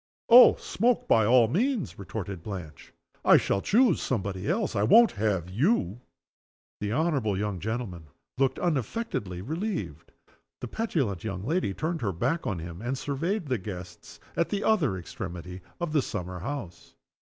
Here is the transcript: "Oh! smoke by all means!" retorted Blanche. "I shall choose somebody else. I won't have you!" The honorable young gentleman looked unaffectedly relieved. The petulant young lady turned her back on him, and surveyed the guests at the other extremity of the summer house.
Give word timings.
"Oh! 0.29 0.55
smoke 0.55 1.07
by 1.07 1.27
all 1.27 1.47
means!" 1.47 1.99
retorted 1.99 2.41
Blanche. 2.41 2.91
"I 3.23 3.37
shall 3.37 3.61
choose 3.61 4.01
somebody 4.01 4.47
else. 4.49 4.75
I 4.75 4.81
won't 4.81 5.11
have 5.11 5.47
you!" 5.47 6.01
The 6.79 6.91
honorable 6.91 7.37
young 7.37 7.59
gentleman 7.59 8.07
looked 8.39 8.57
unaffectedly 8.57 9.43
relieved. 9.43 10.11
The 10.59 10.67
petulant 10.69 11.23
young 11.23 11.43
lady 11.45 11.75
turned 11.75 12.01
her 12.01 12.13
back 12.13 12.47
on 12.47 12.57
him, 12.57 12.81
and 12.81 12.97
surveyed 12.97 13.45
the 13.45 13.59
guests 13.59 14.19
at 14.35 14.49
the 14.49 14.63
other 14.63 14.97
extremity 14.97 15.61
of 15.79 15.93
the 15.93 16.01
summer 16.01 16.39
house. 16.39 16.95